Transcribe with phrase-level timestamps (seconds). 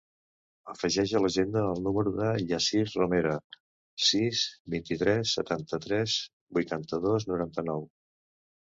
[0.71, 3.35] Afegeix a l'agenda el número del Yassir Romera:
[4.07, 4.43] sis,
[4.77, 6.19] vint-i-tres, setanta-tres,
[6.61, 7.89] vuitanta-dos, noranta-nou.